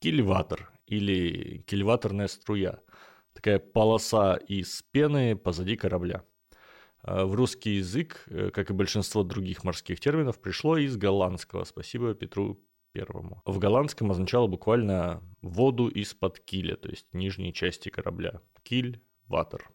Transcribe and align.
кильватор 0.00 0.70
или 0.86 1.58
кильваторная 1.66 2.28
струя. 2.28 2.80
Такая 3.34 3.58
полоса 3.58 4.36
из 4.36 4.82
пены 4.90 5.36
позади 5.36 5.76
корабля. 5.76 6.24
А, 7.02 7.24
в 7.24 7.34
русский 7.34 7.76
язык, 7.76 8.24
э, 8.26 8.50
как 8.50 8.70
и 8.70 8.72
большинство 8.72 9.22
других 9.22 9.64
морских 9.64 10.00
терминов, 10.00 10.40
пришло 10.40 10.76
из 10.76 10.96
голландского. 10.96 11.64
Спасибо 11.64 12.14
Петру 12.14 12.60
Первому. 12.92 13.42
В 13.44 13.58
голландском 13.58 14.10
означало 14.10 14.46
буквально 14.46 15.22
воду 15.42 15.88
из-под 15.88 16.40
киля, 16.40 16.76
то 16.76 16.88
есть 16.88 17.06
нижней 17.12 17.52
части 17.52 17.90
корабля. 17.90 18.40
Киль, 18.62 19.00
ватер. 19.26 19.70